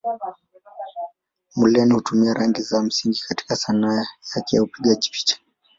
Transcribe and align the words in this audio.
Muluneh 1.55 1.93
hutumia 1.95 2.33
rangi 2.33 2.61
za 2.61 2.81
msingi 2.83 3.21
katika 3.27 3.55
Sanaa 3.55 4.05
yake 4.35 4.55
ya 4.55 4.63
upigaji 4.63 5.09
picha. 5.09 5.37